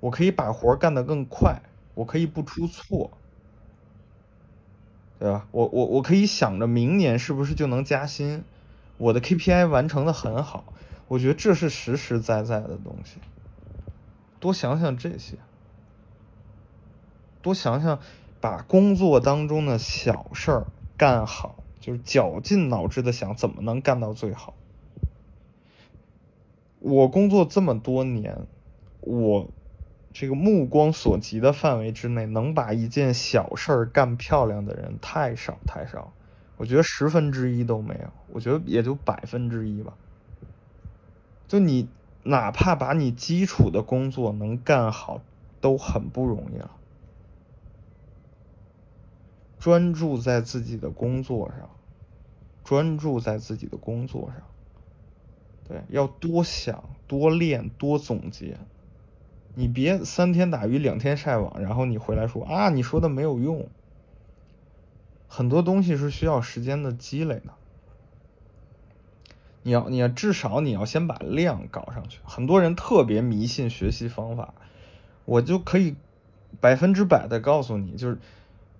[0.01, 1.61] 我可以把活干得更快，
[1.95, 3.11] 我可以不出错，
[5.19, 5.47] 对吧？
[5.51, 8.43] 我我我可以想着明年是不是就能加薪，
[8.97, 10.65] 我的 KPI 完成的很好，
[11.09, 13.19] 我觉得这是实实在在的东西。
[14.41, 15.37] 多想想这些，
[17.43, 17.99] 多想想
[18.41, 24.55] 把工作当中的小事儿干好，就是绞尽脑汁的想怎么能干到最好。
[26.81, 28.47] 我工作这么多年，
[29.01, 29.49] 我
[30.13, 36.13] 这个目光所及的范围之内，能把一件小事儿干漂亮的人太少太少，
[36.57, 39.95] 我觉得十分之一都没有，我觉得也就百分之一吧。
[41.47, 41.89] 就你
[42.25, 45.21] 哪怕把你基础的工作能干好，
[45.61, 46.71] 都很不容易了。
[49.59, 51.69] 专注在自己的工作上，
[52.63, 54.43] 专注在自己的工作上。
[55.69, 58.57] 对，要多想、多练、多总结。
[59.55, 63.69] 你别三天打鱼两天晒网，然后你回来说啊，你说的没有用。
[65.27, 67.53] 很多东西是需要时间的积累的。
[69.65, 72.21] 你要，你要至少你要先把量搞上去。
[72.25, 74.55] 很多人特别迷信学习方法，
[75.27, 75.97] 我就可以
[76.61, 78.19] 百分之百的告诉你，就是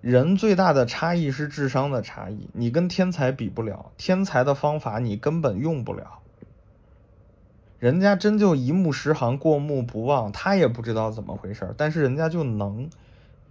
[0.01, 2.49] 人最大的差异是智商的差异。
[2.53, 6.21] 你跟天才比不了，天才的方法你根本用不了。
[7.79, 12.89] 人家真就一目十行、过目不忘，他也不知道怎么回事但是人家就能，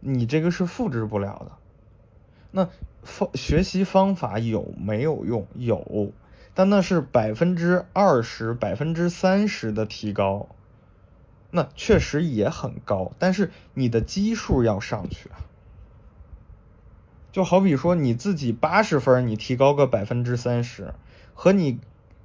[0.00, 1.52] 你这个是复制不了的。
[2.50, 2.68] 那
[3.02, 5.46] 方学习方法有没有用？
[5.54, 6.12] 有，
[6.52, 10.48] 但那是百分之二十、百分之三十的提高，
[11.50, 13.12] 那确实也很高。
[13.18, 15.40] 但是你的基数要上去啊，
[17.32, 20.92] 就好比说你自己八十分，你提高个百分之三十，
[21.32, 21.78] 和你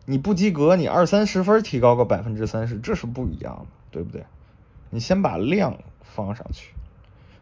[0.05, 4.25] 你不及格，你二三十分提高个百分之三十，这是不一样的，对不对？
[4.89, 6.73] 你先把量放上去。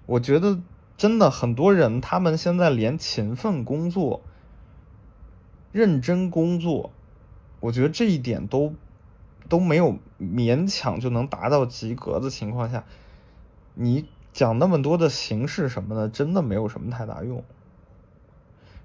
[0.06, 0.60] 我觉得
[0.98, 4.22] 真的很多人，他们现在连勤奋工作、
[5.72, 6.92] 认真工作，
[7.60, 8.74] 我觉得这一点都
[9.50, 12.84] 都没有勉强就能达到及格的情况下，
[13.76, 14.06] 你。
[14.34, 17.44] 讲那么多的形式什么的，真的没有什么太大用。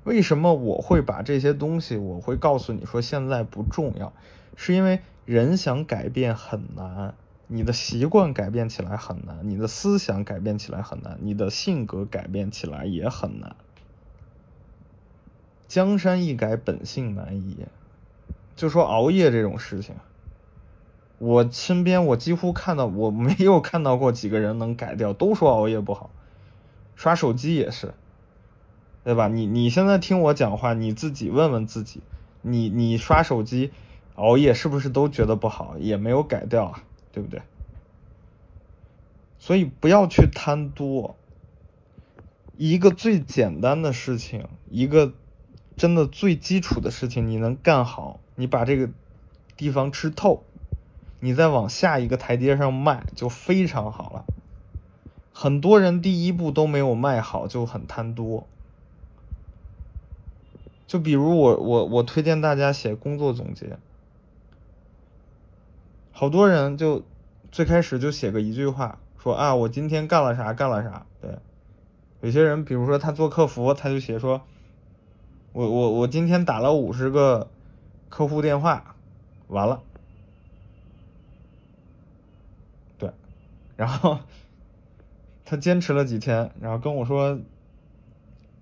[0.06, 4.12] 为什么我会把这些东西，我会告诉你说现在不重要，
[4.54, 7.12] 是因为人想改变很难，
[7.48, 13.56] 你的习惯改变起来很难，你的思想改变起来很难，你的性格改变起来也很难。
[15.66, 17.66] 江山易改，本性难移。
[18.54, 19.96] 就说熬夜这种事情。
[21.18, 26.10] 我身边，我几乎看到，我没有看到过几个人能改掉，都说熬夜不好。
[26.94, 27.92] 刷手机也是，
[29.06, 29.28] 对吧？
[29.28, 32.00] 你你现在听我讲话，你自己问问自己，
[32.42, 33.70] 你你刷手机
[34.16, 37.40] 熬夜是不是都觉得不好，也没有改掉啊，对不对？
[39.38, 41.14] 所以不要去贪多，
[42.56, 45.12] 一个最简单的事情，一个
[45.76, 48.90] 真的最基础的事情，你能干好，你把这个
[49.56, 50.42] 地方吃透。
[51.20, 54.24] 你再往下一个台阶上迈，就非常好了。
[55.32, 58.48] 很多人第一步都没有迈好，就很贪多。
[60.86, 63.76] 就比如我，我，我推荐大家写工作总结。
[66.12, 67.02] 好多人就
[67.50, 71.04] 最开始就写个一句话，说啊，我今天干了啥，干了啥。
[71.20, 71.38] 对，
[72.20, 74.40] 有些人，比如说他做客服，他就写说，
[75.52, 77.50] 我，我，我今天打了五十个
[78.08, 78.94] 客户电话，
[79.48, 79.82] 完了。
[82.96, 83.10] 对
[83.76, 84.20] 然后
[85.44, 87.38] 他坚持了几天，然后跟我说，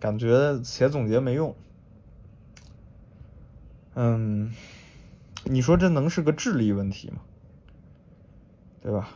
[0.00, 1.54] 感觉写总结没用。
[3.94, 4.52] 嗯，
[5.44, 7.18] 你说这能是个智力问题吗？
[8.82, 9.08] 对吧？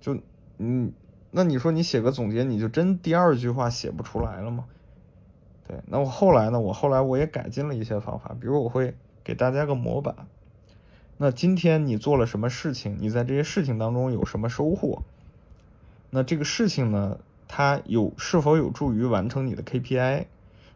[0.00, 0.16] 就
[0.58, 0.92] 嗯，
[1.30, 4.66] 那你说你写个总结，你就真第二句话写不出来了吗？
[5.66, 6.60] 对，那我后来呢？
[6.60, 10.14] 我后来我也改进了一些方法，比如我会给大家个模板。
[11.18, 12.96] 那今天你做了什么事情？
[13.00, 15.02] 你在这些事情当中有什么收获？
[16.10, 20.26] 那这个事情呢，它有是否有助于完成你的 KPI，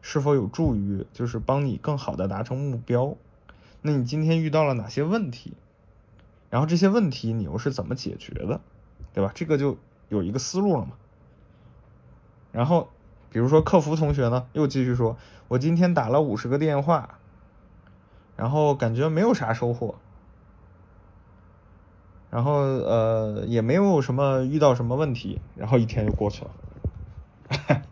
[0.00, 3.16] 是否有助于就是帮你更好的达成目标？
[3.86, 5.52] 那你今天遇到了哪些问题？
[6.48, 8.58] 然后这些问题你又是怎么解决的？
[9.12, 9.30] 对吧？
[9.34, 9.76] 这个就
[10.08, 10.92] 有一个思路了嘛。
[12.50, 12.88] 然后，
[13.28, 15.18] 比如说客服同学呢，又继续说，
[15.48, 17.18] 我今天打了五十个电话，
[18.36, 19.96] 然后感觉没有啥收获。
[22.30, 26.50] 然后呃也没有什么遇到什么问题，然后一天就过去了。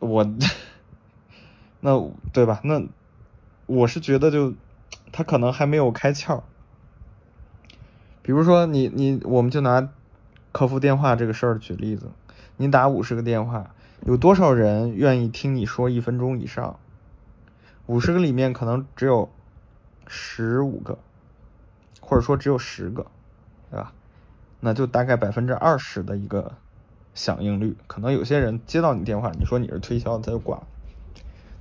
[0.00, 0.24] 我
[1.80, 2.60] 那对吧？
[2.64, 2.82] 那
[3.68, 4.52] 我是觉得就
[5.12, 6.42] 他可能还没有开窍。
[8.20, 9.88] 比如说你你我们就拿
[10.50, 12.10] 客服电话这个事儿举例子，
[12.56, 13.70] 你打五十个电话，
[14.04, 16.76] 有多少人愿意听你说一分钟以上？
[17.86, 19.30] 五十个里面可能只有
[20.08, 20.98] 十五个。
[22.00, 23.04] 或者说只有十个，
[23.70, 23.92] 对吧？
[24.60, 26.54] 那就大概百分之二十的一个
[27.12, 27.76] 响应率。
[27.86, 30.58] 可能有些人接到你电话，你说你是推销，他就挂。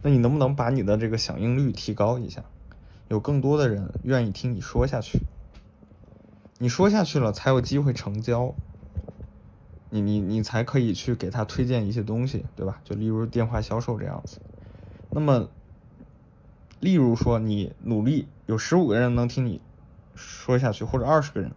[0.02, 2.44] 那你能不能把你的这个响应率提高一下？
[3.10, 5.20] 有更多的人愿意听你说下去，
[6.60, 8.54] 你说下去了才有机会成交。
[9.90, 12.82] 你你你才可以去给他推荐一些东西，对吧？
[12.84, 14.40] 就例如电话销售这样子。
[15.10, 15.50] 那么，
[16.80, 19.62] 例如说你努力有十五个人能听你。
[20.20, 21.52] 说下去，或者二十个人，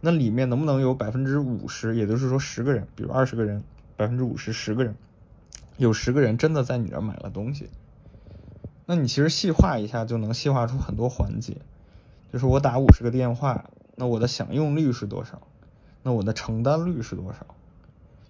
[0.00, 3.62] 那里面能不能有百分之五十，也就是说十个人，比如二十个人，
[3.96, 4.92] 百分之五十，十个人，
[5.76, 7.68] 有十个人真的在你这儿买了东西，
[8.86, 11.56] 那你其实细化一下就能细化出很多环节，
[12.32, 13.64] 就是我打五十个电话，
[13.96, 15.40] 那我的响应率是多少？
[16.02, 17.46] 那我的成单率是多少？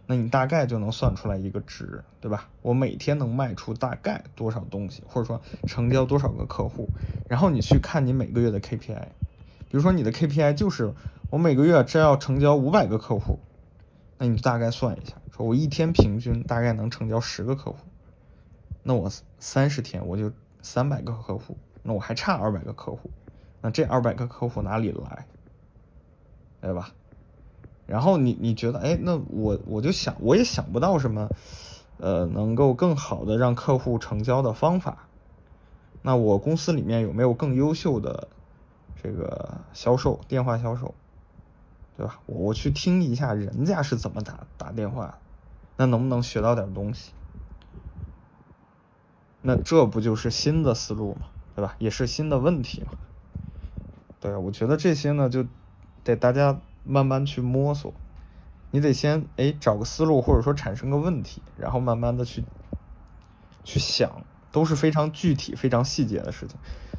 [0.07, 2.49] 那你大概就能算出来一个值，对吧？
[2.63, 6.89] 我每天能卖出大概多少东西，或者说成交多少个客户，
[7.29, 9.07] 然后你去看你每个月的 KPI。
[9.71, 10.93] 比如说你的 KPI 就是
[11.31, 13.39] 我每个月只要成交五百个客户，
[14.25, 17.77] 那你大概算一下，说我一天平均大概能成交十个客户，
[18.83, 23.11] 那我三十天我就三百个客户，那我还差二百个客户，
[23.61, 25.27] 那这二百个客户哪里来，
[26.63, 26.95] 对吧？
[27.87, 31.29] 然后你你觉得，哎，那我我就想我也想不到什么，
[31.99, 35.07] 呃，能够更好的让客户成交的方法，
[36.01, 38.29] 那我公司里面有没有更优秀的？
[39.03, 40.95] 这个销售电话销售，
[41.97, 42.19] 对吧？
[42.27, 45.19] 我我去听一下人家是怎么打打电话，
[45.77, 47.13] 那能不能学到点东西？
[49.43, 51.27] 那这不就是新的思路吗？
[51.55, 51.77] 对吧？
[51.79, 52.93] 也是新的问题嘛。
[54.19, 55.45] 对，我觉得这些呢，就
[56.03, 57.93] 得大家慢慢去摸索。
[58.71, 62.43] 你得先哎找个思路，或者说产生个问题，然后慢慢的去
[63.63, 64.11] 去想，
[64.51, 66.57] 都是非常具体、非常细节的事情。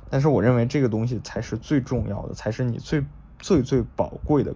[0.10, 3.04] 但是我认为这个东西才是最重要的，才是你最
[3.40, 4.56] 最最宝贵的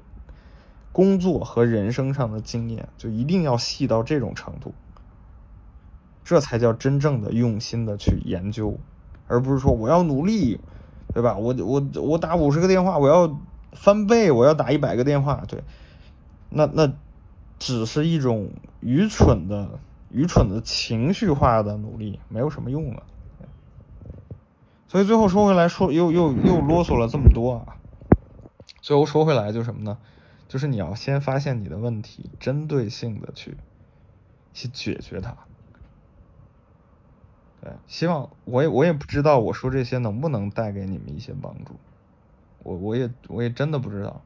[0.92, 4.74] 工作和人生上的经验，就一定要细到这种程度，
[6.24, 8.78] 这才叫真正的用心的去研究，
[9.28, 10.60] 而不是说我要努力，
[11.14, 11.36] 对吧？
[11.38, 13.40] 我我我打五十个电话，我要
[13.74, 15.64] 翻倍，我要打一百个电话，对，
[16.50, 16.92] 那那。
[17.62, 19.68] 只是一种愚蠢的、
[20.12, 23.04] 愚蠢的情绪化的努力，没有什么用了。
[24.88, 27.76] 所以最后说回来说，又又又啰嗦了这么多啊。
[28.80, 29.98] 最后说回来就什么呢？
[30.50, 33.56] 就是你要先发现你的问题，针对性的去
[34.52, 35.38] 去解决它。
[37.62, 41.76] 对，希望我也我也不知道我说这些能不能带给你们一些帮助。
[42.64, 44.22] 我我也我也真的不知道。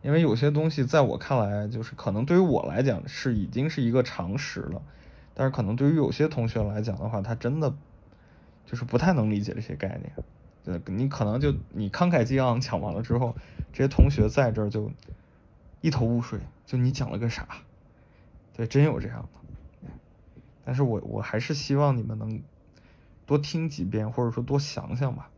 [0.00, 4.80] 因为有些东西在我看来，就是可能对于我来讲是已经是一个常识了，
[5.34, 7.74] 但是可能对于有些同学来讲的话，他真的
[8.64, 10.12] 就是不太能理解这些概念。
[10.64, 13.34] 对，你可能就你慷慨激昂讲完了之后，
[13.72, 14.90] 这些同学在这儿就
[15.80, 17.46] 一头雾水，就你讲了个啥？
[18.54, 19.90] 对，真有这样的。
[20.64, 22.42] 但是我我还是希望你们能
[23.24, 25.30] 多听几遍，或者说多想想吧。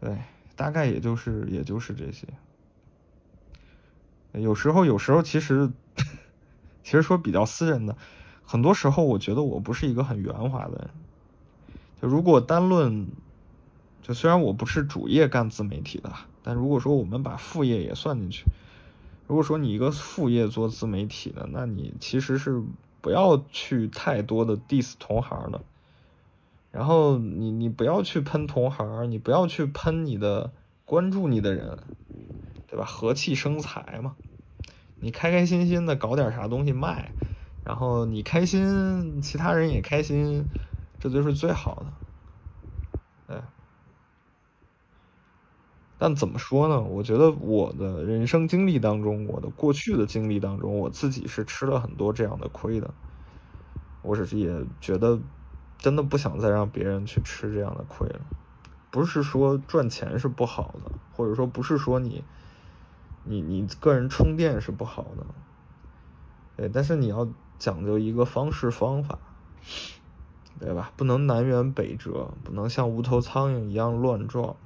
[0.00, 0.16] 对。
[0.56, 2.26] 大概也就是也就是这些，
[4.32, 5.70] 有时候有时候其实
[6.82, 7.96] 其实说比较私人的，
[8.44, 10.90] 很多时候我觉得我不是一个很圆滑的人。
[12.02, 13.06] 就如果单论，
[14.02, 16.12] 就虽然我不是主业干自媒体的，
[16.42, 18.44] 但如果说我们把副业也算进去，
[19.26, 22.62] 如果说你一个副业做自媒体的，那你其实是
[23.00, 25.60] 不要去太多的 diss 同行的。
[26.70, 30.52] 然后你你不要去喷同行，你不要去喷你的
[30.84, 31.78] 关注你的人，
[32.66, 32.84] 对吧？
[32.84, 34.14] 和气生财嘛，
[35.00, 37.10] 你开开心心的搞点啥东西卖，
[37.64, 40.44] 然后你开心，其他人也开心，
[41.00, 43.34] 这就是最好的。
[43.34, 43.42] 哎，
[45.98, 46.80] 但怎么说呢？
[46.80, 52.94] 我觉得我的人生经历当中，我的过去的经历当中，我自己是吃了很多这样的亏的，
[54.02, 55.20] 我只是也觉得。
[55.80, 58.18] 真的不想再让别人去吃这样的亏了。
[58.90, 62.24] 不是说赚钱是不好的，或者说不是说你，
[63.22, 65.24] 你你个人充电是不好的，
[66.56, 67.28] 对，但是你要
[67.60, 69.20] 讲究一个方式方法，
[70.58, 70.90] 对吧？
[70.96, 74.56] 不能南辕北辙，不能像无头苍蝇一样乱撞，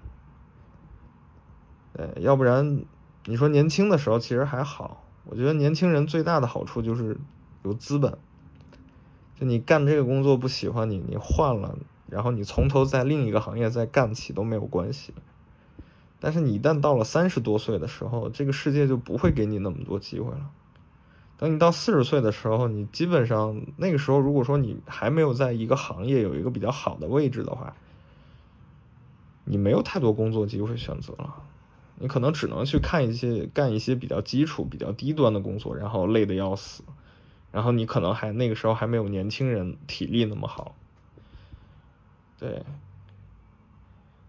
[1.94, 2.84] 对，要不然
[3.26, 7.16] 你说年轻的时候其实还好，我觉得年轻人最大的好处就是
[7.64, 8.16] 有资本。
[9.38, 11.76] 就你干这个工作不喜欢你，你换了，
[12.08, 15.12] 然后你从头在另一个行业再干起都没有关系。
[16.20, 20.50] 但是你一旦到了三十多岁的时候，这个世界就不会给你那么多机会了。
[21.36, 27.74] 等你到四十岁的时候，你基本上那个时候，如果说你还没有在一个行业有一个比较好的位置的话，
[29.44, 31.42] 你没有太多工作机会选择了。
[32.02, 36.82] 你可能只能去看一些干一些比较基础、比较低端的工作，然后累得要死。
[37.52, 40.74] 然后你可能还那个时候还没有年轻人体力那么好，
[42.40, 42.64] 对，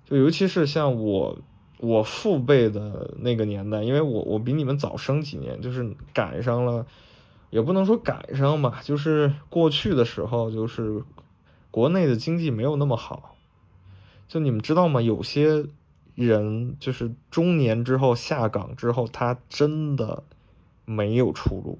[0.06, 1.40] 就尤其是像我
[1.80, 6.86] 我父辈的那个年代，因为我我比你们早生几年，就是赶上了，
[7.50, 11.02] 也不能说赶上吧，就是过去的时候，就是
[11.72, 13.36] 国内的经济没有那么好，
[14.28, 15.02] 就你们知道吗？
[15.02, 15.66] 有些
[16.16, 20.24] 人就是中年之后下岗之后，他真的
[20.86, 21.80] 没有出路。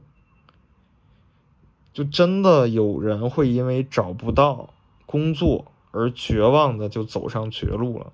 [1.94, 4.74] 就真的有人会因为找不到
[5.06, 8.12] 工作而绝望的就走上绝路了。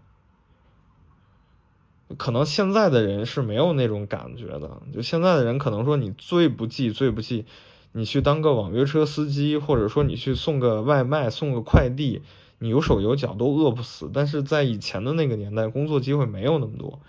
[2.18, 4.82] 可能现在的人是没有那种感觉的。
[4.94, 7.46] 就现在的人可能说你最不济最不济，
[7.94, 12.22] 你去当个网约车司机，或者说你去送个外卖送个快递，
[12.60, 14.10] 你有手有脚都饿不死。
[14.14, 17.00] 但是在以前的那个年代，工作机会没有那么多，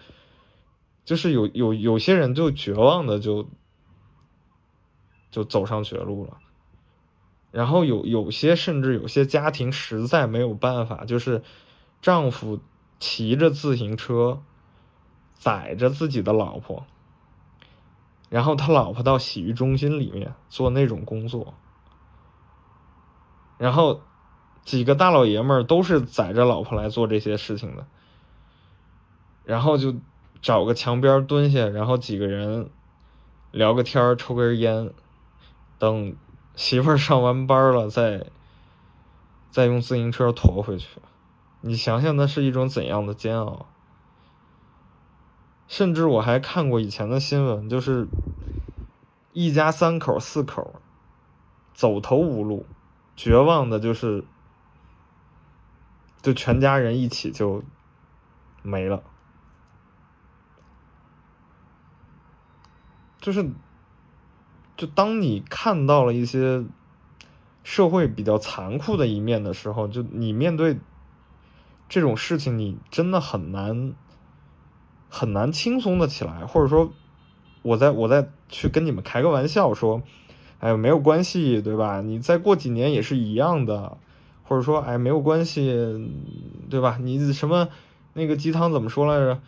[1.04, 3.48] 就是有有有些人就绝望的就
[5.30, 6.38] 就走上绝路了。
[7.52, 11.42] 然后有有些甚至有些家庭实在没有办法，就是
[12.00, 12.60] 丈夫
[13.00, 14.40] 骑着自行车
[15.34, 16.86] 载着自己的老婆，
[18.28, 21.54] 然后他老婆到洗浴中心里面做那种工作，
[23.58, 24.00] 然后
[24.70, 27.84] 几个大老爷们儿都是载着老婆来做这些事情的，
[29.42, 29.92] 然后就
[30.40, 32.70] 找个墙边蹲下，然后几个人
[33.50, 34.92] 聊个天儿抽根烟，
[35.76, 36.14] 等。
[36.56, 38.26] 媳妇儿上完班了，再
[39.50, 41.00] 再用自行车驮回去，
[41.62, 43.66] 你想想那是一种怎样的煎熬？
[45.66, 48.06] 甚至我还看过以前的新闻，就是
[49.32, 50.74] 一家三口、四口
[51.72, 52.66] 走投无路，
[53.16, 54.24] 绝望的，就是
[56.22, 57.62] 就全家人一起就
[58.62, 59.02] 没了，
[63.20, 63.50] 就是。
[64.76, 66.64] 就当你看到了一些
[67.62, 70.78] 社会比较残酷的一面的时候，就你面对
[71.86, 73.92] 这种事情，你真的很难
[75.10, 76.90] 很难轻松的起来，或者说，
[77.60, 80.00] 我在我在去跟你们开个玩笑说，
[80.60, 82.00] 哎，没有关系，对吧？
[82.00, 83.98] 你再过几年也是一样的，
[84.50, 85.72] 或者说，哎，没有关系，
[86.68, 86.98] 对吧？
[87.00, 87.68] 你什么
[88.14, 89.40] 那个鸡汤怎么说来着？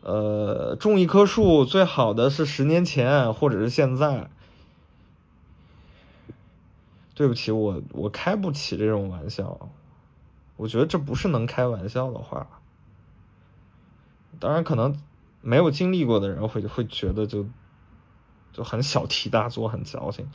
[0.00, 4.30] 呃，种一棵树最好的是十年前或者是现在。
[7.14, 9.68] 对不起，我我开不起这种玩笑，
[10.56, 12.46] 我觉得这不是能开玩笑的话。
[14.38, 14.98] 当然，可能
[15.42, 17.44] 没有经历过的人会会觉得就
[18.54, 20.26] 就很小题大做，很矫情。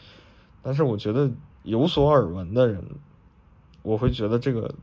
[0.62, 1.32] 但是，我觉得
[1.64, 2.86] 有所耳闻的人，
[3.86, 4.74] 我会觉得这个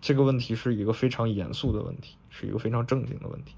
[0.00, 3.54] 这个问题是一个非常严肃的问题，是一个非常正经的问题，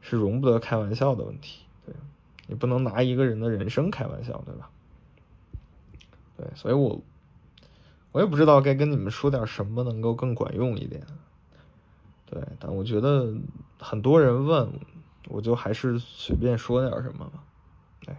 [0.00, 1.66] 是容不得开玩笑的问题。
[1.84, 1.92] 对
[2.46, 4.70] 你不能拿一个人的人生开玩笑，对吧？
[6.36, 7.00] 对，所以我
[8.12, 11.04] 我也不知道该跟你们说点什么能够更管用一点。
[12.26, 13.34] 对，但我觉得
[13.78, 14.72] 很多人问，
[15.28, 17.42] 我就还是随便说点什么吧。
[18.04, 18.14] 对，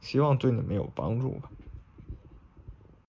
[0.00, 1.50] 希望对你们有帮助吧。